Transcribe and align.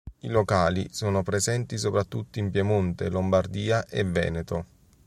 I 0.21 0.29
locali 0.29 0.87
sono 0.91 1.21
presenti 1.21 1.77
soprattutto 1.77 2.39
in 2.39 2.49
Piemonte, 2.49 3.07
Lombardia 3.11 3.85
e 3.85 4.03
Veneto. 4.03 4.65